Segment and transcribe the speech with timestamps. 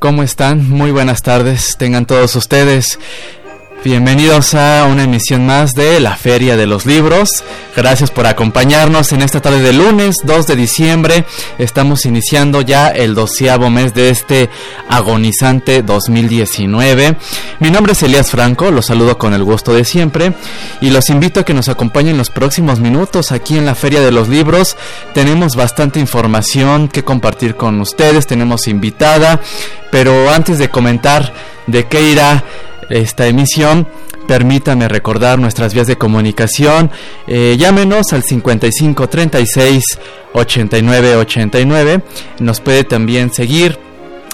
[0.00, 0.66] ¿Cómo están?
[0.70, 1.76] Muy buenas tardes.
[1.76, 2.98] Tengan todos ustedes.
[3.82, 7.30] Bienvenidos a una emisión más de la Feria de los Libros.
[7.74, 11.24] Gracias por acompañarnos en esta tarde de lunes 2 de diciembre.
[11.56, 14.50] Estamos iniciando ya el doceavo mes de este
[14.86, 17.16] agonizante 2019.
[17.60, 20.34] Mi nombre es Elías Franco, los saludo con el gusto de siempre
[20.82, 24.12] y los invito a que nos acompañen los próximos minutos aquí en la Feria de
[24.12, 24.76] los Libros.
[25.14, 29.40] Tenemos bastante información que compartir con ustedes, tenemos invitada,
[29.90, 31.32] pero antes de comentar
[31.66, 32.44] de qué irá
[32.90, 33.86] esta emisión,
[34.26, 36.90] permítame recordar nuestras vías de comunicación.
[37.26, 39.84] Eh, llámenos al 55 36
[40.34, 42.02] 89 89.
[42.40, 43.78] Nos puede también seguir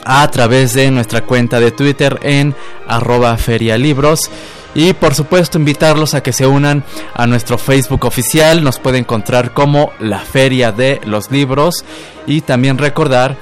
[0.04, 2.54] a través de nuestra cuenta de Twitter en
[2.86, 4.30] arroba ferialibros.
[4.74, 6.84] Y por supuesto invitarlos a que se unan
[7.14, 8.62] a nuestro Facebook oficial.
[8.62, 11.84] Nos puede encontrar como la Feria de los Libros.
[12.26, 13.36] Y también recordar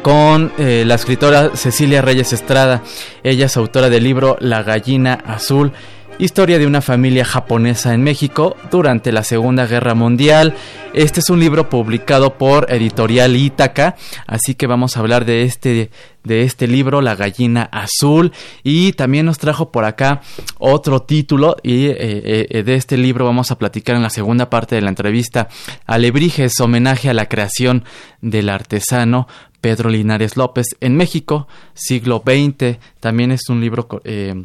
[0.00, 2.82] con eh, la escritora Cecilia Reyes Estrada.
[3.22, 5.72] Ella es autora del libro La gallina azul.
[6.18, 10.54] Historia de una familia japonesa en México durante la Segunda Guerra Mundial.
[10.94, 15.90] Este es un libro publicado por Editorial Ítaca, así que vamos a hablar de este
[16.24, 18.32] de este libro, La gallina azul,
[18.62, 20.22] y también nos trajo por acá
[20.58, 24.74] otro título y eh, eh, de este libro vamos a platicar en la segunda parte
[24.74, 25.48] de la entrevista.
[25.84, 27.84] Alebrijes, homenaje a la creación
[28.22, 29.28] del artesano
[29.60, 32.78] Pedro Linares López en México, siglo XX.
[33.00, 34.44] También es un libro eh,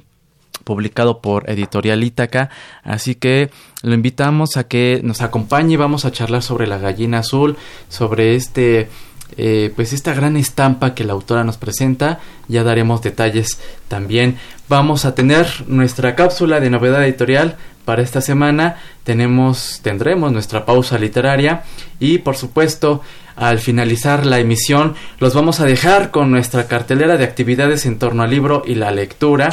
[0.64, 2.50] publicado por Editorial Ítaca,
[2.84, 3.50] así que
[3.84, 5.78] lo invitamos a que nos acompañe.
[5.78, 7.58] Vamos a charlar sobre la gallina azul,
[7.90, 8.90] sobre este
[9.38, 14.38] eh, pues esta gran estampa que la autora nos presenta ya daremos detalles también.
[14.68, 18.78] Vamos a tener nuestra cápsula de novedad editorial para esta semana.
[19.03, 21.64] Tenemos tendremos nuestra pausa literaria
[22.00, 23.02] y por supuesto
[23.36, 28.24] al finalizar la emisión los vamos a dejar con nuestra cartelera de actividades en torno
[28.24, 29.50] al libro y la lectura.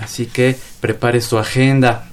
[0.00, 2.08] Así que prepare su agenda.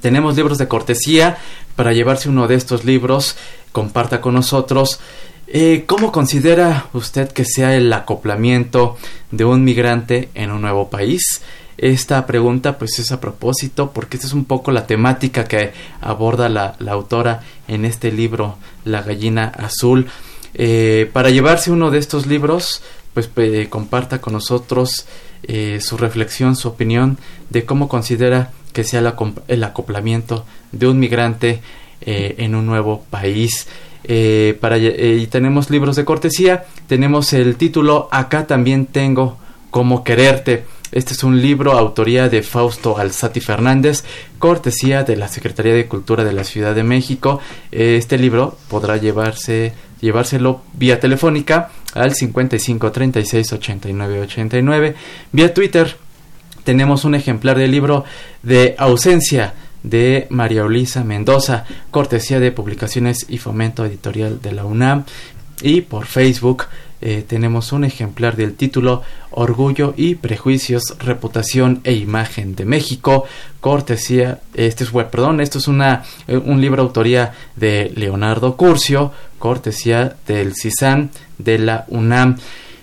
[0.00, 1.38] Tenemos libros de cortesía
[1.76, 3.36] para llevarse uno de estos libros.
[3.72, 5.00] Comparta con nosotros
[5.46, 8.96] eh, ¿Cómo considera usted que sea el acoplamiento
[9.30, 11.42] de un migrante en un nuevo país?
[11.76, 16.48] Esta pregunta pues es a propósito porque esta es un poco la temática que aborda
[16.48, 20.06] la, autora en este libro La gallina azul.
[20.54, 22.82] Eh, para llevarse uno de estos libros
[23.12, 23.28] pues
[23.68, 25.06] comparta con nosotros
[25.42, 27.18] eh, su reflexión, su opinión
[27.50, 29.00] de cómo considera que sea
[29.48, 31.60] el, acoplamiento de un migrante
[32.06, 33.66] en un nuevo país.
[34.04, 36.64] Eh, para, eh, y tenemos libros de cortesía.
[36.86, 39.38] Tenemos el título Acá también tengo
[39.70, 40.64] como quererte.
[40.92, 44.04] Este es un libro autoría de Fausto Alzati Fernández,
[44.38, 47.40] cortesía de la Secretaría de Cultura de la Ciudad de México.
[47.72, 54.94] Este libro podrá llevarse llevárselo vía telefónica al 55 36 89 89.
[55.32, 55.96] Vía Twitter
[56.62, 58.04] tenemos un ejemplar del libro
[58.42, 65.04] de ausencia de María Ulisa Mendoza, cortesía de Publicaciones y Fomento Editorial de la UNAM.
[65.62, 66.64] Y por Facebook
[67.00, 73.24] eh, tenemos un ejemplar del título Orgullo y Prejuicios, Reputación e Imagen de México,
[73.60, 80.16] cortesía, este es, perdón, esto es una, eh, un libro autoría de Leonardo Curcio, cortesía
[80.26, 82.38] del CISAN de la UNAM.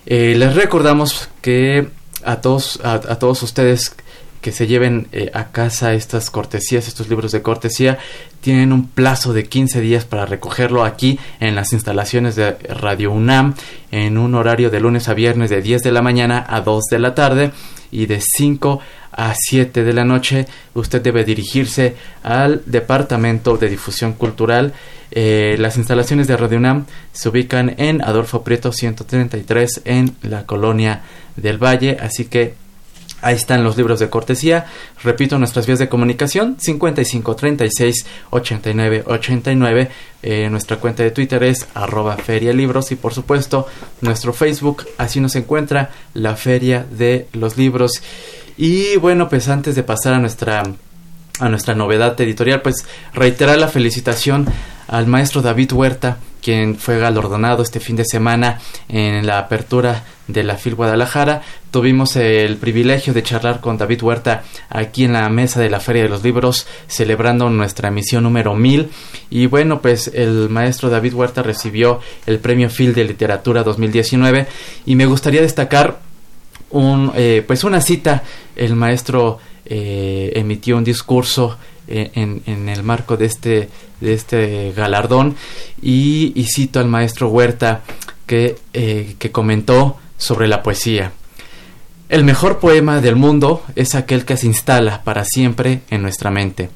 [0.06, 1.88] Eh, les recordamos que
[2.24, 3.95] a todos, a todos ustedes
[4.42, 8.00] que se lleven eh, a casa estas cortesías, estos libros de cortesía,
[8.42, 13.54] tienen un plazo de 15 días para recogerlo aquí en las instalaciones de Radio UNAM
[13.92, 17.00] en un horario de lunes a viernes de 10 de la mañana a 2 de
[17.00, 17.52] la tarde
[17.92, 18.80] y de 5
[19.12, 24.74] a 7 de la noche usted debe dirigirse al Departamento de Difusión Cultural.
[25.12, 31.02] Eh, las instalaciones de Radio UNAM se ubican en Adolfo Prieto 133 en la colonia
[31.36, 32.56] del Valle, así que
[33.21, 34.65] Ahí están los libros de cortesía.
[35.03, 39.89] Repito, nuestras vías de comunicación 55 36 89 89.
[40.50, 43.68] nuestra cuenta de Twitter es arroba feria libros y por supuesto
[44.01, 44.85] nuestro Facebook.
[44.97, 48.01] Así nos encuentra la feria de los libros.
[48.57, 50.63] Y bueno, pues antes de pasar a nuestra
[51.42, 54.46] a nuestra novedad editorial, pues reiterar la felicitación
[54.88, 60.44] al maestro David Huerta, quien fue galardonado este fin de semana en la apertura de
[60.44, 61.42] la FIL Guadalajara.
[61.72, 66.04] Tuvimos el privilegio de charlar con David Huerta aquí en la mesa de la Feria
[66.04, 68.90] de los Libros, celebrando nuestra emisión número 1000.
[69.30, 74.48] Y bueno, pues el maestro David Huerta recibió el premio FIL de Literatura 2019
[74.86, 76.00] y me gustaría destacar
[76.70, 78.24] un, eh, pues una cita.
[78.56, 83.69] El maestro eh, emitió un discurso eh, en, el marco de este,
[84.00, 85.36] de este galardón
[85.81, 87.81] y, cito al maestro Huerta
[88.25, 91.12] que, que comentó sobre la poesía.
[92.08, 96.69] El mejor poema del mundo es aquel que se instala para siempre en nuestra mente,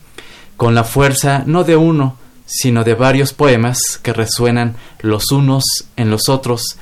[0.58, 5.64] con la fuerza no de uno, sino de varios poemas que resuenan los unos
[5.98, 6.78] en los otros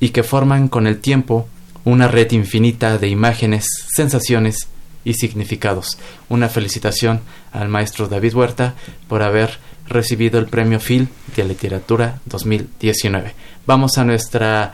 [0.00, 1.48] y que forman con el tiempo
[1.84, 4.68] una red infinita de imágenes, sensaciones
[5.04, 5.98] y significados.
[6.28, 7.20] Una felicitación
[7.52, 8.74] al maestro David Huerta
[9.08, 13.34] por haber recibido el premio Phil de Literatura 2019.
[13.66, 14.72] Vamos a nuestra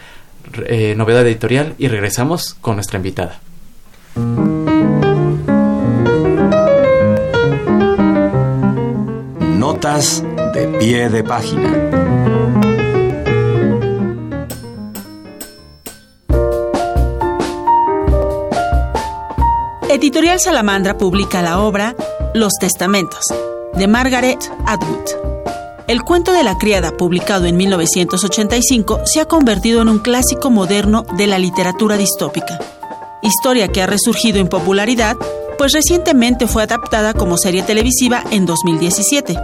[0.66, 3.40] eh, novedad editorial y regresamos con nuestra invitada.
[9.58, 10.24] Notas
[10.54, 12.29] de pie de página.
[20.00, 21.94] Editorial Salamandra publica la obra
[22.32, 23.26] Los Testamentos
[23.74, 25.04] de Margaret Atwood.
[25.88, 31.04] El cuento de la criada, publicado en 1985, se ha convertido en un clásico moderno
[31.18, 32.58] de la literatura distópica.
[33.20, 35.16] Historia que ha resurgido en popularidad,
[35.58, 39.36] pues recientemente fue adaptada como serie televisiva en 2017.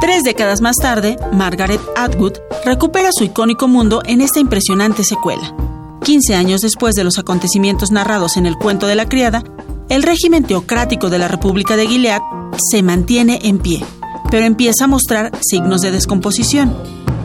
[0.00, 5.54] Tres décadas más tarde, Margaret Atwood recupera su icónico mundo en esta impresionante secuela.
[6.02, 9.44] 15 años después de los acontecimientos narrados en el cuento de la criada,
[9.88, 12.20] el régimen teocrático de la República de Gilead
[12.70, 13.84] se mantiene en pie
[14.30, 16.74] pero empieza a mostrar signos de descomposición.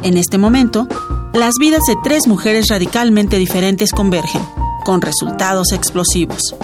[0.04, 0.88] En este momento,
[1.34, 4.42] las vidas de tres mujeres radicalmente diferentes convergen,
[4.84, 6.56] con resultados explosivos.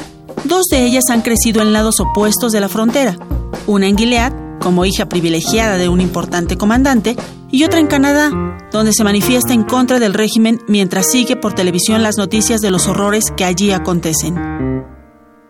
[0.44, 3.18] Dos de ellas han crecido en lados opuestos de la frontera,
[3.68, 7.16] una en Gilead, como hija privilegiada de un importante comandante,
[7.52, 8.32] y otra en Canadá,
[8.72, 12.88] donde se manifiesta en contra del régimen mientras sigue por televisión las noticias de los
[12.88, 14.36] horrores que allí acontecen.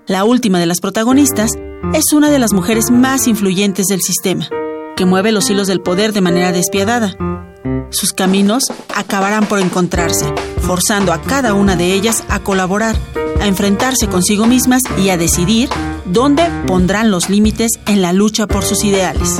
[0.07, 1.51] La última de las protagonistas
[1.93, 4.49] es una de las mujeres más influyentes del sistema,
[4.95, 7.15] que mueve los hilos del poder de manera despiadada.
[7.91, 8.63] Sus caminos
[8.95, 10.25] acabarán por encontrarse,
[10.61, 12.95] forzando a cada una de ellas a colaborar,
[13.39, 15.69] a enfrentarse consigo mismas y a decidir
[16.05, 19.39] dónde pondrán los límites en la lucha por sus ideales.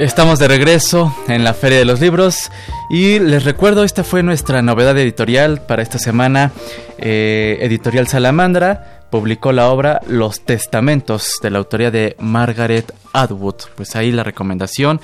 [0.00, 2.50] Estamos de regreso en la Feria de los Libros
[2.88, 6.52] y les recuerdo, esta fue nuestra novedad editorial para esta semana,
[6.96, 13.56] eh, Editorial Salamandra publicó la obra Los Testamentos de la autoría de Margaret Atwood.
[13.74, 15.00] Pues ahí la recomendación.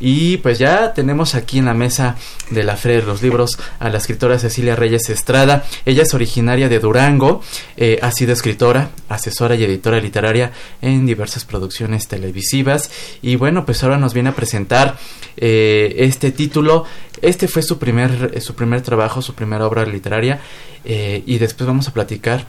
[0.00, 2.16] Y pues ya tenemos aquí en la mesa
[2.50, 5.64] de la Feria de los Libros a la escritora Cecilia Reyes Estrada.
[5.84, 7.42] Ella es originaria de Durango,
[7.76, 12.90] eh, ha sido escritora, asesora y editora literaria en diversas producciones televisivas.
[13.22, 14.96] Y bueno, pues ahora nos viene a presentar
[15.36, 16.84] eh, este título.
[17.20, 20.40] Este fue su primer, su primer trabajo, su primera obra literaria.
[20.84, 22.46] Eh, y después vamos a platicar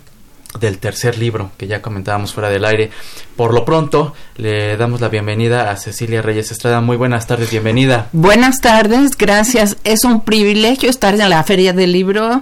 [0.59, 2.91] del tercer libro que ya comentábamos fuera del aire.
[3.35, 6.81] Por lo pronto, le damos la bienvenida a Cecilia Reyes Estrada.
[6.81, 8.09] Muy buenas tardes, bienvenida.
[8.11, 9.77] Buenas tardes, gracias.
[9.83, 12.41] Es un privilegio estar en la Feria del Libro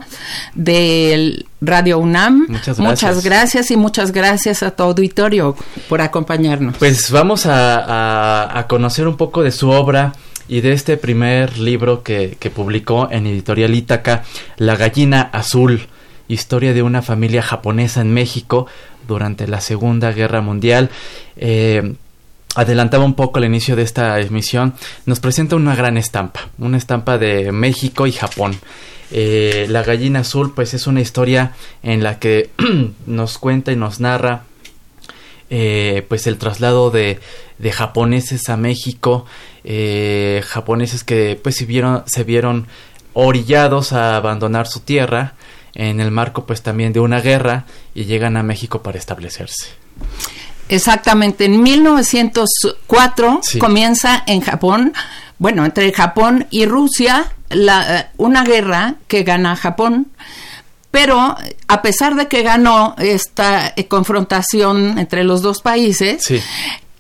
[0.55, 2.47] del Radio UNAM.
[2.49, 2.79] Muchas gracias.
[2.79, 5.55] Muchas gracias y muchas gracias a tu auditorio
[5.87, 6.77] por acompañarnos.
[6.77, 10.13] Pues vamos a, a, conocer un poco de su obra
[10.47, 14.23] y de este primer libro que, que publicó en Editorial Ítaca,
[14.57, 15.87] La gallina azul
[16.29, 18.67] historia de una familia japonesa en México
[19.07, 20.89] durante la Segunda Guerra Mundial.
[21.35, 21.95] Eh,
[22.55, 24.73] adelantaba un poco el inicio de esta emisión,
[25.05, 28.55] nos presenta una gran estampa, una estampa de México y Japón.
[29.11, 32.51] Eh, la gallina azul, pues es una historia en la que
[33.07, 34.43] nos cuenta y nos narra
[35.49, 37.19] eh, pues el traslado de,
[37.71, 39.25] japoneses a México,
[40.43, 42.67] japoneses que pues se vieron
[43.13, 45.33] orillados a abandonar su tierra
[45.79, 47.63] en el marco pues también de una guerra
[47.95, 49.67] y llegan a México para establecerse.
[50.67, 54.93] Exactamente, en 1904 comienza en Japón,
[55.39, 60.07] bueno, entre Japón y Rusia, la, eh, una guerra que gana Japón,
[60.91, 66.21] pero a pesar de que ganó esta eh, confrontación entre los dos países,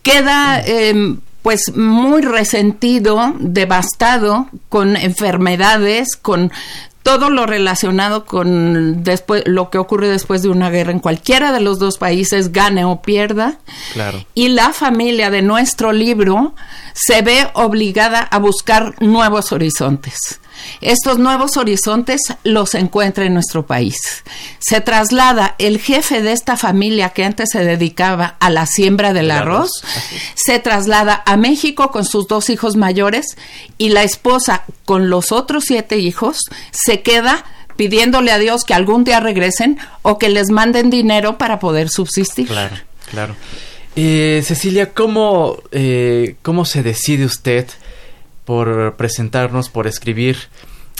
[0.03, 6.51] queda em, pues muy resentido, devastado, con enfermedades, con
[7.03, 11.61] todo lo relacionado con después lo que ocurre después de una guerra en cualquiera de
[11.61, 13.59] los dos países gane o pierda.
[13.93, 14.25] Claro.
[14.33, 16.53] Y la familia de nuestro libro
[16.93, 20.39] se ve obligada a buscar nuevos horizontes.
[20.81, 24.23] Estos nuevos horizontes los encuentra en nuestro país.
[24.59, 29.31] Se traslada el jefe de esta familia que antes se dedicaba a la siembra del
[29.31, 29.71] arroz,
[30.35, 33.37] se traslada a México con sus dos hijos mayores
[33.77, 36.37] y la esposa con los otros siete hijos
[36.71, 41.59] se queda pidiéndole a Dios que algún día regresen o que les manden dinero para
[41.59, 42.47] poder subsistir.
[42.47, 42.75] Claro,
[43.09, 43.35] claro.
[43.95, 47.67] Eh, Cecilia, ¿cómo, eh, ¿cómo se decide usted
[48.49, 50.35] por presentarnos, por escribir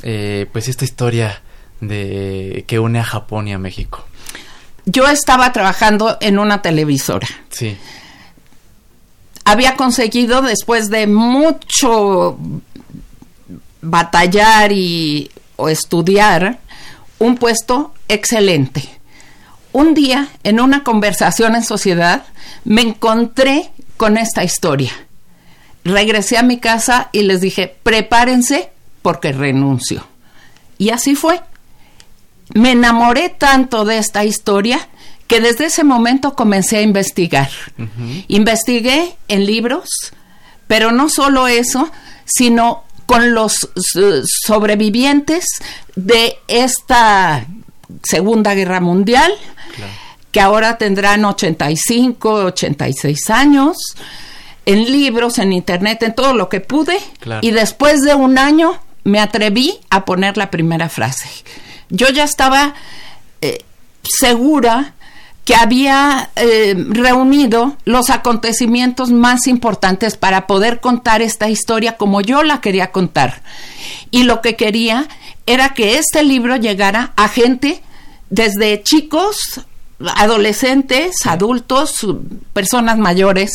[0.04, 1.42] eh, pues esta historia
[1.82, 4.06] de que une a Japón y a México.
[4.86, 7.28] Yo estaba trabajando en una televisora.
[7.50, 7.76] Sí.
[9.46, 12.38] Había conseguido después de mucho
[13.82, 16.60] batallar y o estudiar
[17.18, 18.88] un puesto excelente.
[19.72, 22.26] Un día, en una conversación en sociedad,
[22.64, 24.92] me encontré con esta historia
[25.84, 28.70] regresé a mi casa y les dije, prepárense
[29.02, 30.06] porque renuncio.
[30.78, 31.42] Y así fue.
[32.54, 34.88] Me enamoré tanto de esta historia
[35.28, 37.50] que desde ese momento comencé a investigar.
[38.28, 39.88] Investigué en libros,
[40.68, 41.92] pero no solo eso,
[42.26, 43.70] sino con los
[44.46, 45.46] sobrevivientes
[45.96, 47.46] de esta
[48.04, 49.32] Segunda Guerra Mundial,
[50.32, 53.78] que ahora tendrán 85, 86 años
[54.70, 57.00] en libros, en internet, en todo lo que pude.
[57.42, 61.28] Y después de un año me atreví a poner la primera frase.
[61.90, 62.76] Yo ya estaba
[63.42, 63.64] eh,
[64.04, 64.94] segura
[65.44, 72.44] que había eh, reunido los acontecimientos más importantes para poder contar esta historia como yo
[72.44, 73.42] la quería contar.
[74.12, 75.08] Y lo que quería
[75.48, 77.82] era que este libro llegara a gente
[78.30, 79.62] desde chicos,
[80.16, 82.06] adolescentes, adultos,
[82.54, 83.52] personas mayores,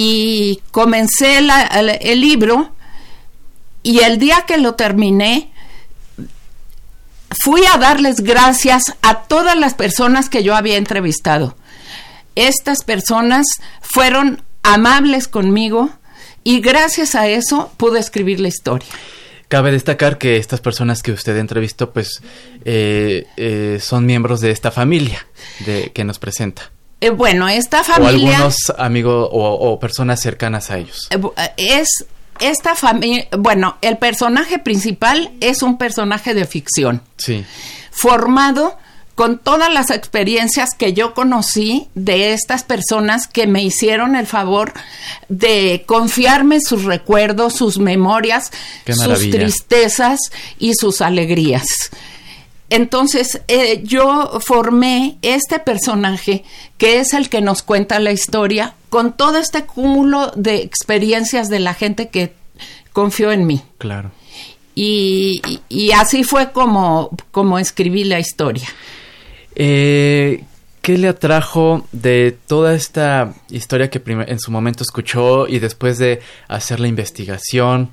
[0.00, 2.70] y comencé el libro
[3.82, 5.50] y el día que lo terminé,
[7.42, 11.56] fui a darles gracias a todas las personas que yo había entrevistado.
[12.36, 13.44] Estas personas
[13.80, 15.90] fueron amables conmigo
[16.44, 18.88] y gracias a eso pude escribir la historia.
[19.48, 22.22] Cabe destacar que estas personas que usted entrevistó, pues,
[22.64, 25.26] eh, eh, son miembros de esta familia
[25.66, 26.70] de, que nos presenta.
[27.00, 28.30] Eh, bueno, esta familia...
[28.30, 31.08] O algunos amigos o, personas cercanas a ellos.
[31.10, 32.06] Eh, eh, es
[32.40, 33.28] esta familia...
[33.38, 37.02] Bueno, el personaje principal es un personaje de ficción.
[37.16, 37.44] Sí.
[37.90, 38.76] Formado
[39.18, 44.72] con todas las experiencias que yo conocí de estas personas que me hicieron el favor
[45.28, 48.52] de confiarme sus recuerdos, sus memorias,
[48.86, 50.20] sus tristezas
[50.60, 51.66] y sus alegrías.
[52.70, 56.44] Entonces eh, yo formé este personaje
[56.76, 61.60] que es el que nos cuenta la historia con todo este cúmulo de experiencias de
[61.60, 62.34] la gente que
[62.92, 63.62] confió en mí.
[63.78, 64.10] Claro.
[64.74, 65.42] Y,
[65.96, 68.68] así fue como, como escribí la historia.
[69.56, 70.44] Eh,
[70.82, 76.20] ¿Qué le atrajo de toda esta historia que en su momento escuchó y después de
[76.46, 77.90] hacer la investigación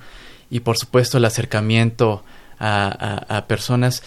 [0.51, 2.23] y por supuesto el acercamiento
[2.59, 4.03] a personas?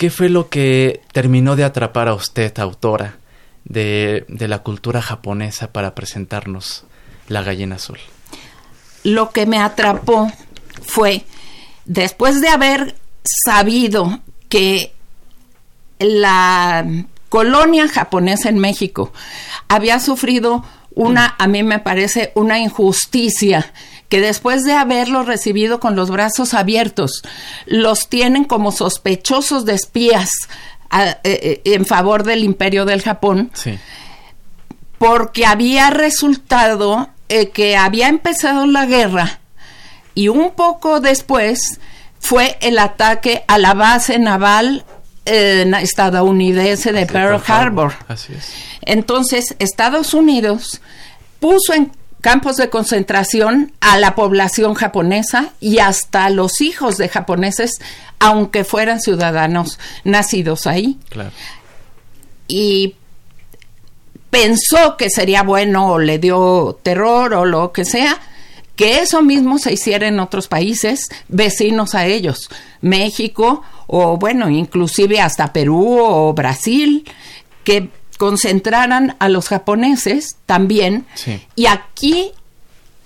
[0.00, 3.18] ¿Qué fue lo que terminó de atrapar a usted, autora,
[3.66, 6.84] de, la cultura japonesa para presentarnos
[7.28, 7.98] la gallina azul?
[9.04, 10.32] Lo que me atrapó
[10.80, 11.26] fue,
[11.84, 12.96] después de haber
[13.44, 14.94] sabido que
[15.98, 16.86] la
[17.28, 19.12] colonia japonesa en México
[19.68, 20.64] había sufrido
[20.94, 23.70] una, a mí me parece, una injusticia
[24.10, 27.22] que después de haberlos recibido con los brazos abiertos,
[27.64, 30.30] los tienen como sospechosos de espías
[30.92, 33.50] eh, eh, en favor del imperio del Japón.
[34.98, 39.40] porque había resultado eh, que había empezado la guerra
[40.14, 41.80] y un poco después
[42.18, 44.84] fue el ataque a la base naval
[45.24, 47.92] eh, estadounidense de Pearl Harbor.
[48.08, 48.52] Así es.
[48.82, 50.80] Entonces, Estados Unidos
[51.38, 57.08] puso en campos de concentración a la población japonesa y hasta a los hijos de
[57.08, 57.72] japoneses,
[58.18, 60.98] aunque fueran ciudadanos nacidos ahí.
[61.08, 61.30] Claro.
[62.46, 62.96] Y
[64.30, 68.18] pensó que sería bueno o le dio terror o lo que sea,
[68.76, 72.48] que eso mismo se hiciera en otros países vecinos a ellos,
[72.80, 77.04] México o bueno, inclusive hasta Perú o Brasil,
[77.64, 81.06] que concentraran a los japoneses también.
[81.56, 82.32] Y aquí,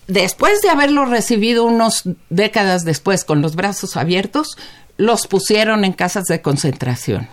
[0.09, 4.59] después de haberlos recibido unos décadas después con los brazos abiertos,
[4.97, 7.29] los pusieron en casas de concentración.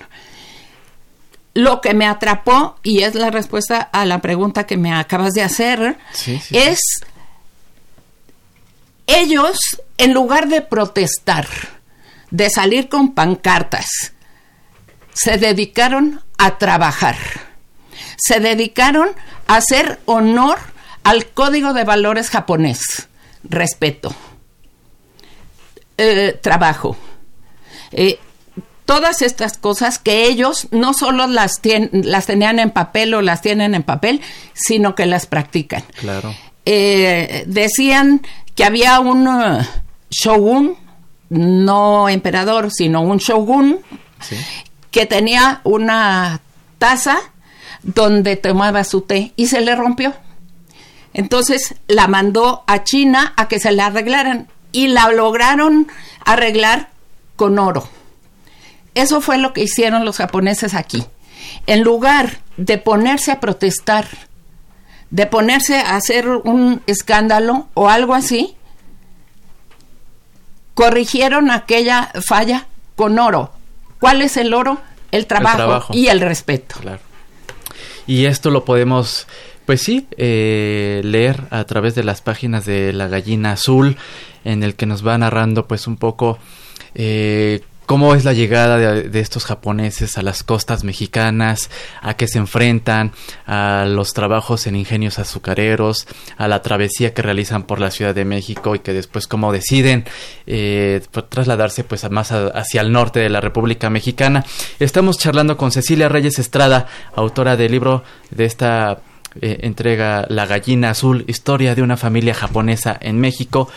[1.56, 5.42] Lo que me atrapó, y es la respuesta a la pregunta que me acabas de
[5.42, 5.98] hacer,
[6.52, 6.80] es
[9.08, 9.58] ellos,
[9.98, 11.48] en lugar de protestar,
[12.30, 14.14] de salir con pancartas,
[15.14, 17.18] se dedicaron a trabajar
[18.22, 19.10] se dedicaron
[19.48, 20.60] a hacer honor
[21.04, 23.08] al código de valores japonés.
[23.44, 24.14] Respeto.
[25.98, 26.96] Eh, trabajo.
[27.92, 28.20] Eh,
[28.86, 31.60] todas estas cosas que ellos no solo las,
[31.92, 34.22] las tenían en papel o las tienen en papel,
[34.54, 35.84] sino que las practican.
[36.00, 36.34] Claro.
[36.66, 38.22] Eh, decían
[38.56, 39.28] que había un
[40.12, 40.76] shogun,
[41.30, 43.80] no emperador, sino un shogun,
[44.92, 46.42] que tenía una
[46.78, 47.31] taza
[47.84, 50.14] donde tomaba su té y se le rompió.
[51.14, 55.88] Entonces la mandó a China a que se la arreglaran y la lograron
[56.26, 56.90] arreglar
[57.36, 57.88] con oro.
[58.96, 61.04] Eso fue lo que hicieron los japoneses aquí.
[61.66, 64.08] En lugar de ponerse a protestar,
[65.10, 68.56] de ponerse a hacer un escándalo o algo así,
[70.74, 73.52] corrigieron aquella falla con oro.
[74.00, 74.80] ¿Cuál es el oro?
[75.12, 76.76] El trabajo, y el respeto.
[78.12, 79.26] Y esto lo podemos,
[79.66, 83.96] pues sí, eh, leer a través de las páginas de La Gallina Azul,
[84.44, 86.38] en el que nos va narrando pues un poco
[86.94, 91.70] eh, cómo es la llegada de, estos japoneses a las costas mexicanas,
[92.02, 93.12] a qué se enfrentan,
[93.46, 98.26] a los trabajos en ingenios azucareros, a la travesía que realizan por la Ciudad de
[98.26, 100.06] México y que después cómo deciden
[100.48, 104.46] eh, pues, trasladarse pues más hacia el norte de la República Mexicana.
[104.80, 109.02] Estamos charlando con Cecilia Reyes Estrada, autora del libro de esta
[109.40, 113.70] eh, entrega La gallina azul, historia de una familia japonesa en México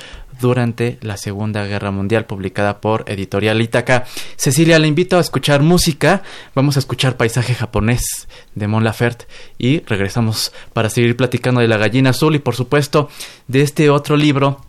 [0.44, 4.04] durante la Segunda Guerra Mundial, publicada por Editorial Itaca.
[4.36, 6.22] Cecilia, le invito a escuchar música.
[6.54, 9.26] Vamos a escuchar Paisaje japonés de Mon Laferte
[9.56, 13.08] y regresamos para seguir platicando de la gallina azul y, por supuesto,
[13.48, 14.60] de este otro libro.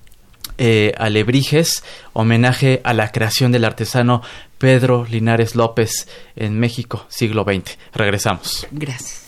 [0.57, 1.83] Eh, Alebrijes,
[2.13, 4.21] homenaje a la creación del artesano
[4.57, 6.07] Pedro Linares López
[6.37, 7.77] en México, siglo XX.
[7.93, 8.65] Regresamos.
[8.71, 9.25] Gracias.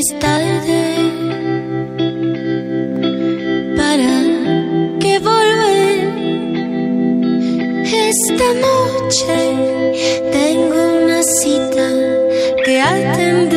[0.00, 0.82] Es tarde
[3.76, 4.12] para
[4.98, 5.98] que volver.
[7.84, 9.38] Esta noche
[10.32, 11.86] tengo una cita
[12.64, 13.49] que atender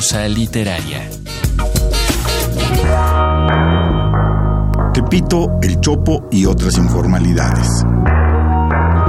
[0.00, 1.10] Literaria.
[4.94, 7.68] Tepito, El Chopo y otras informalidades.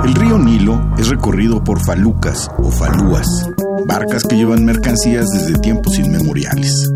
[0.03, 3.25] El río Nilo es recorrido por falucas o falúas,
[3.87, 6.91] barcas que llevan mercancías desde tiempos inmemoriales.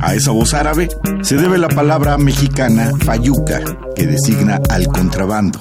[0.00, 0.90] A esa voz árabe
[1.22, 3.62] se debe la palabra mexicana fayuca,
[3.94, 5.58] que designa al contrabando.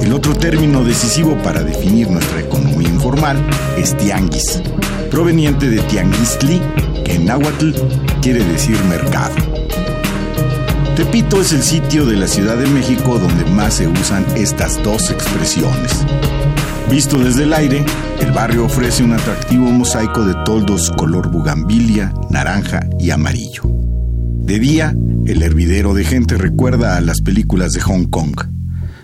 [0.00, 3.36] El otro término decisivo para definir nuestra economía informal
[3.76, 4.62] es tianguis,
[5.08, 6.60] proveniente de tianguistli,
[7.04, 7.72] que en náhuatl
[8.20, 9.34] quiere decir mercado.
[10.96, 15.10] Tepito es el sitio de la Ciudad de México donde más se usan estas dos
[15.10, 16.04] expresiones.
[16.90, 17.84] Visto desde el aire,
[18.20, 23.62] el barrio ofrece un atractivo mosaico de toldos color bugambilia, naranja y amarillo.
[24.48, 28.34] De día, el hervidero de gente recuerda a las películas de Hong Kong.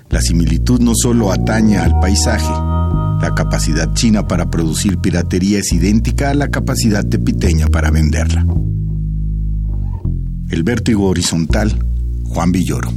[0.08, 2.50] La similitud no solo ataña al paisaje,
[3.34, 8.46] capacidad china para producir piratería es idéntica a la capacidad tepiteña para venderla.
[10.50, 11.84] El vértigo horizontal,
[12.24, 12.92] Juan Villoro.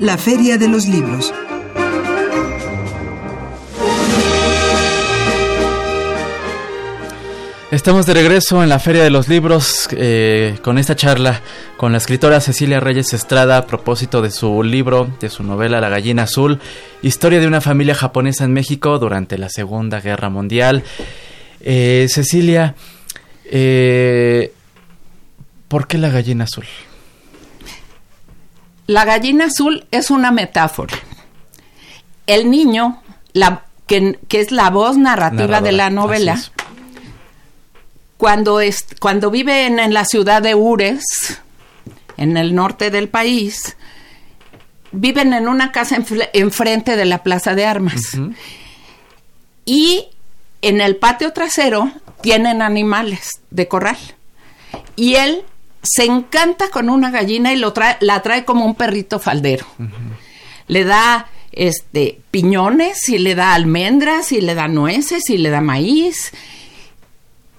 [0.00, 1.32] La Feria de los Libros.
[7.70, 11.40] Estamos de regreso en la Feria de los Libros eh, con esta charla
[11.76, 15.88] con la escritora Cecilia Reyes Estrada a propósito de su libro, de su novela La
[15.88, 16.58] gallina azul,
[17.00, 20.82] historia de una familia japonesa en México durante la Segunda Guerra Mundial.
[21.60, 22.74] Eh, Cecilia,
[23.44, 24.52] eh,
[25.68, 26.66] ¿por qué la gallina azul?
[28.88, 30.96] La gallina azul es una metáfora.
[32.26, 33.00] El niño,
[33.32, 36.36] la, que, es la voz narrativa de la novela,
[38.20, 41.02] cuando, es, cuando viven en la ciudad de Ures,
[42.18, 43.78] en el norte del país,
[44.92, 45.96] viven en una casa
[46.34, 48.18] enfrente de la plaza de armas.
[49.64, 50.08] Y
[50.60, 53.96] en el patio trasero tienen animales de corral.
[54.96, 55.42] Y él
[55.82, 59.64] se encanta con una gallina y lo trae, la trae como un perrito faldero.
[60.66, 65.62] Le da este piñones y le da almendras y le da nueces y le da
[65.62, 66.32] maíz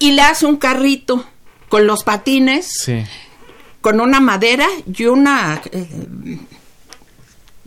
[0.02, 1.24] y le hace un carrito
[1.70, 2.92] con los patines,
[3.82, 6.40] con una madera y una eh,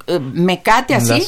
[0.08, 1.26] eh, mecate así.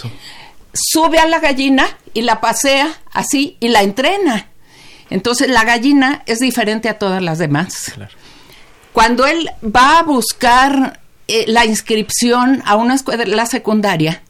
[0.74, 4.48] Sube a la gallina y la pasea así y la entrena.
[5.08, 7.92] Entonces la gallina es diferente a todas las demás.
[8.92, 14.22] Cuando él va a buscar eh, la inscripción a una escuela secundaria,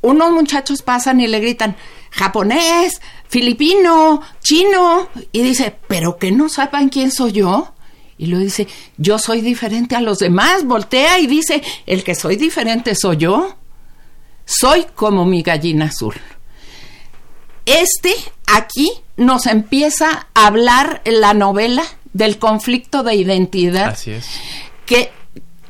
[0.00, 1.76] unos muchachos pasan y le gritan,
[2.10, 7.72] japonés, filipino, chino, y dice, pero que no saben quién soy yo.
[8.18, 12.36] Y lo dice, yo soy diferente a los demás, voltea y dice, el que soy
[12.36, 13.56] diferente soy yo.
[14.46, 16.14] Soy como mi gallina azul.
[17.66, 18.14] Este
[18.46, 23.96] aquí nos empieza a hablar en la novela del conflicto de identidad
[24.86, 25.10] Que,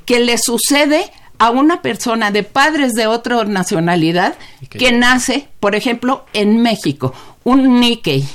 [0.05, 4.37] que le sucede a una persona de padres de otra nacionalidad
[4.71, 7.14] que nace, por ejemplo, en México,
[7.47, 8.27] un Nikkei.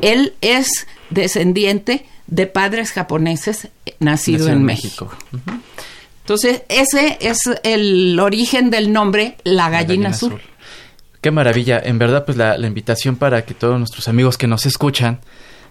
[0.00, 3.68] Él es descendiente de padres japoneses
[4.00, 5.12] nacido en, México.
[6.22, 10.40] Entonces, ese es el origen del nombre La Gallina, azul.
[11.20, 11.78] Qué maravilla.
[11.78, 15.20] En verdad, pues la, la invitación para que todos nuestros amigos que nos escuchan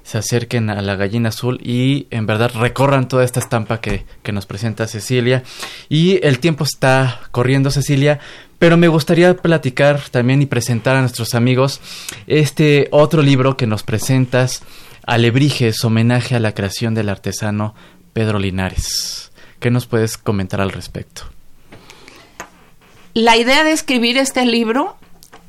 [0.05, 4.45] se acerquen a la gallina azul y en verdad recorran toda esta estampa que, nos
[4.45, 5.43] presenta Cecilia.
[5.89, 8.19] Y el tiempo está corriendo, Cecilia,
[8.59, 11.81] pero me gustaría platicar también y presentar a nuestros amigos
[12.27, 14.63] este otro libro que nos presentas,
[15.05, 17.75] Alebrijes, homenaje a la creación del artesano
[18.13, 19.31] Pedro Linares.
[19.59, 21.23] ¿Qué nos puedes comentar al respecto?
[23.13, 24.97] La idea de escribir este libro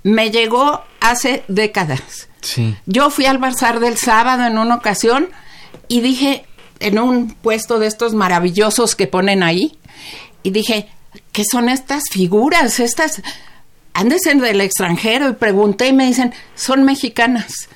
[0.03, 2.29] me llegó hace décadas.
[2.87, 5.29] Yo fui al bazar del sábado en una ocasión
[5.89, 6.45] y dije,
[6.79, 9.77] en un puesto de estos maravillosos que ponen ahí,
[10.43, 10.89] y dije,
[11.33, 12.81] ¿qué son estas figuras?
[12.81, 13.23] Estas,
[13.93, 15.29] han de ser del extranjero.
[15.29, 17.69] Y pregunté y me dicen, son mexicanas.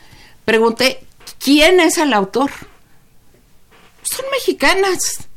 [0.45, 1.05] Pregunté,
[1.39, 2.51] ¿quién es el autor?
[4.03, 5.29] Son mexicanas.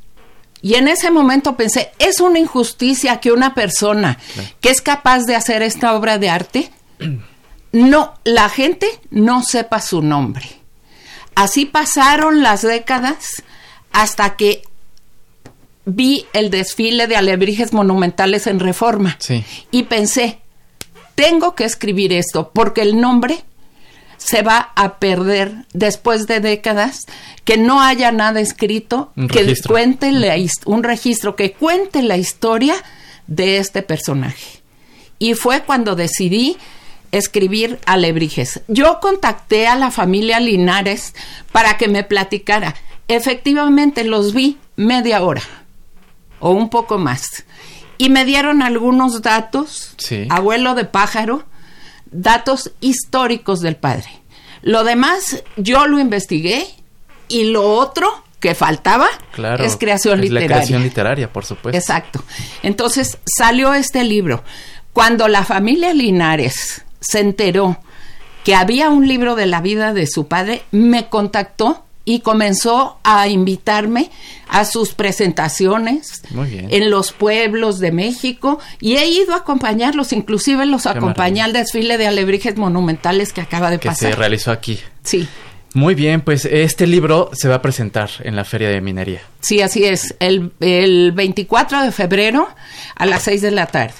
[0.61, 4.17] Y en ese momento pensé, es una injusticia que una persona
[4.61, 6.71] que es capaz de hacer esta obra de arte
[7.73, 10.47] no, la gente no sepa su nombre.
[11.35, 13.43] Así pasaron las décadas
[13.91, 14.63] hasta que
[15.85, 19.17] vi el desfile de alebrijes monumentales en Reforma
[19.71, 20.39] y pensé,
[21.15, 23.43] tengo que escribir esto porque el nombre
[24.17, 27.01] se va a perder después de décadas
[27.43, 30.11] que no haya nada escrito que cuente
[30.65, 32.75] un registro que cuente la historia
[33.27, 34.61] de este personaje.
[35.19, 36.57] Y fue cuando decidí
[37.11, 38.61] escribir Alebrijes.
[38.67, 41.13] Yo contacté a la familia Linares
[41.51, 42.75] para que me platicara.
[43.07, 45.43] Efectivamente los vi media hora
[46.43, 47.45] o un poco más.
[47.97, 49.95] Y me dieron algunos datos,
[50.29, 51.45] abuelo de pájaro,
[52.11, 54.09] datos históricos del padre.
[54.61, 56.67] Lo demás yo lo investigué
[57.29, 59.07] y lo otro que faltaba
[59.59, 60.49] es creación literaria.
[60.49, 61.77] La creación literaria, por supuesto.
[61.77, 62.21] Exacto.
[62.61, 64.43] Entonces salió este libro.
[64.91, 67.79] Cuando la familia Linares se enteró
[68.43, 73.27] que había un libro de la vida de su padre, me contactó y comenzó a
[73.27, 74.11] invitarme
[74.47, 80.85] a sus presentaciones en los pueblos de México y he ido a acompañarlos, inclusive los
[80.85, 84.09] acompañé al desfile de alebrijes monumentales que acaba de pasar.
[84.09, 84.79] Que se realizó aquí.
[85.03, 85.27] Sí.
[85.73, 89.21] Muy bien, pues este libro se va a presentar en la Feria de Minería.
[89.39, 92.47] Sí, así es, el, el 24 de febrero
[92.95, 93.95] a las 6 de la tarde.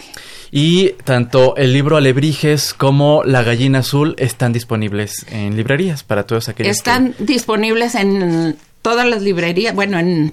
[0.55, 6.47] Y tanto el libro Alebrijes como La Gallina Azul están disponibles en librerías para todos
[6.47, 6.77] aquellos.
[6.77, 10.31] Están disponibles en todas las librerías, bueno, en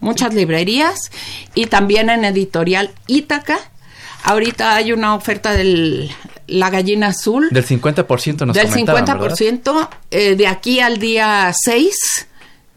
[0.00, 1.12] muchas librerías
[1.54, 3.60] y también en editorial Ítaca.
[4.24, 6.10] Ahorita hay una oferta del
[6.48, 7.48] La Gallina Azul.
[7.52, 12.26] Del 50% nos Del 50% eh, de aquí al día 6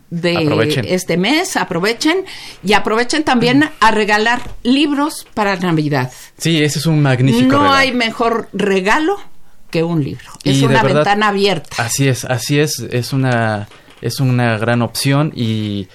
[0.10, 2.26] de este mes, aprovechen
[2.64, 6.12] y aprovechen también a regalar libros para Navidad.
[6.38, 9.18] Sí, ese es un magnífico No hay mejor regalo
[9.70, 10.32] que un libro.
[10.44, 11.84] es una ventana abierta.
[11.84, 13.68] Así es, así es, es una
[14.02, 15.88] es una gran opción y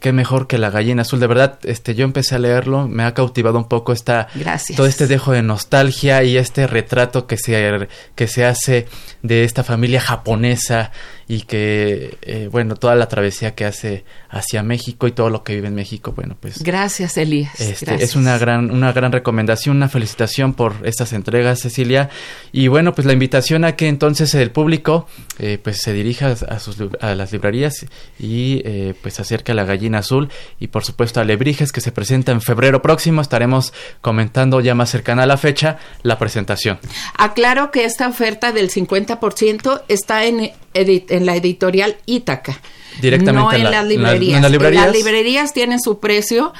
[0.00, 1.20] qué mejor que la gallina azul.
[1.20, 4.28] De verdad, este, yo empecé a leerlo, me ha cautivado un poco esta,
[4.76, 8.86] todo este dejo de nostalgia y este retrato que se, que se hace
[9.22, 10.92] de esta familia japonesa
[11.26, 15.54] y que, eh, bueno, toda la travesía que hace hacia México y todo lo que
[15.54, 16.62] vive en México, bueno, pues...
[16.62, 17.60] Gracias, Elías.
[17.60, 22.10] Este, es una gran, una gran recomendación, una felicitación por estas entregas, Cecilia.
[22.52, 25.06] Y bueno, pues la invitación a que entonces el público,
[25.38, 27.86] eh, pues se dirija a, sus, a las librerías
[28.18, 31.92] y eh, pues acerque a la gallina azul y por supuesto a Lebrijes que se
[31.92, 33.20] presenta en febrero próximo.
[33.20, 36.78] Estaremos comentando ya más cercana a la fecha la presentación.
[37.18, 42.60] Aclaro que esta oferta del 50% está en en la editorial Ítaca.
[43.00, 44.36] Directamente no en, las librerías.
[44.36, 44.42] En,
[44.74, 46.52] las librerías tienen su precio,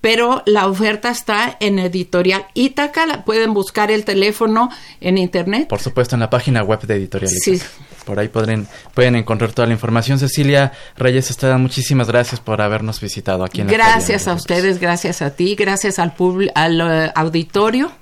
[0.00, 3.24] pero la oferta está en editorial Ítaca.
[3.24, 5.68] Pueden buscar el teléfono en internet.
[5.68, 7.58] Por supuesto, en la página web de editorial Ítaca.
[7.58, 7.62] Sí.
[8.10, 10.18] Por ahí pueden, pueden encontrar toda la información.
[10.18, 15.22] Cecilia Reyes Estrada, muchísimas gracias por habernos visitado aquí en la Gracias a ustedes, gracias
[15.22, 16.12] a ti, gracias al,
[16.56, 17.92] al uh, auditorio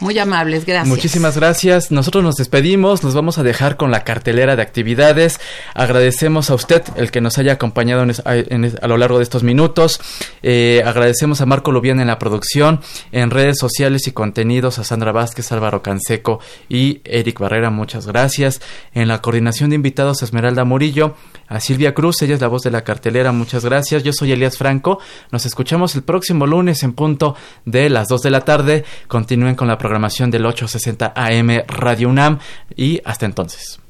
[0.00, 0.88] muy amables, gracias.
[0.88, 1.90] Muchísimas gracias.
[1.90, 5.40] Nosotros nos despedimos, nos vamos a dejar con la cartelera de actividades.
[5.74, 10.00] Agradecemos a usted el que nos haya acompañado a, lo largo de estos minutos.
[10.42, 12.80] Eh, agradecemos a Marco Lubián en la producción,
[13.10, 18.60] en redes sociales y contenidos, a Sandra Vázquez, Álvaro Canseco y Eric Barrera, muchas gracias.
[18.94, 21.16] En la coordinación de invitados, a Esmeralda Murillo,
[21.48, 24.04] a Silvia Cruz, ella es la voz de la cartelera, muchas gracias.
[24.04, 25.00] Yo soy Elías Franco.
[25.32, 27.34] Nos escuchamos el próximo lunes en punto
[27.64, 28.84] de las 2 de la tarde.
[29.08, 32.40] Continúen con la programación del 860 AM Radio UNAM
[32.76, 33.80] y hasta entonces.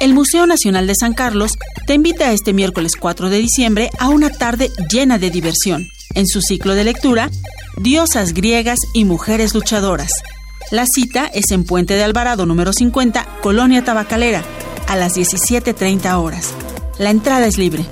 [0.00, 1.52] El Museo Nacional de San Carlos
[1.86, 5.86] te invita este miércoles 4 de diciembre a una tarde llena de diversión.
[6.16, 7.30] En su ciclo de lectura,
[7.76, 10.10] Diosas griegas y mujeres luchadoras.
[10.72, 14.42] La cita es en Puente de Alvarado número 50, Colonia Tabacalera,
[14.88, 16.54] a las 17.30 horas.
[16.98, 17.84] La entrada es libre.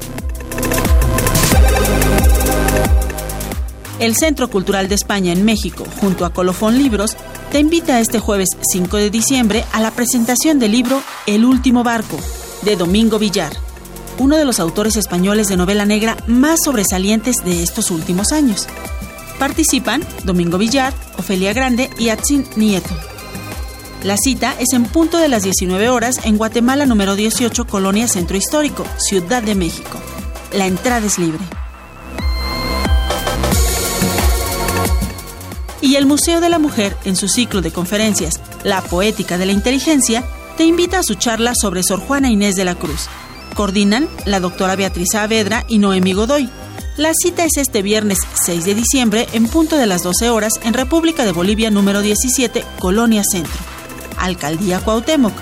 [4.05, 7.17] El Centro Cultural de España en México, junto a Colofón Libros,
[7.51, 12.19] te invita este jueves 5 de diciembre a la presentación del libro El último barco,
[12.61, 13.55] de Domingo Villar,
[14.19, 18.67] uno de los autores españoles de novela negra más sobresalientes de estos últimos años.
[19.38, 22.95] Participan Domingo Villar, Ofelia Grande y Atsin Nieto.
[24.03, 28.37] La cita es en punto de las 19 horas en Guatemala número 18, Colonia Centro
[28.37, 29.99] Histórico, Ciudad de México.
[30.53, 31.40] La entrada es libre.
[35.85, 39.53] Y el Museo de la Mujer, en su ciclo de conferencias La Poética de la
[39.53, 40.25] Inteligencia,
[40.57, 43.09] te invita a su charla sobre Sor Juana Inés de la Cruz.
[43.55, 46.49] Coordinan la doctora Beatriz Saavedra y Noemi Godoy.
[46.97, 50.73] La cita es este viernes 6 de diciembre en punto de las 12 horas en
[50.73, 53.61] República de Bolivia número 17, Colonia Centro.
[54.16, 55.35] Alcaldía Cuauhtémoc.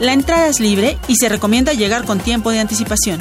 [0.00, 3.20] La entrada es libre y se recomienda llegar con tiempo de anticipación.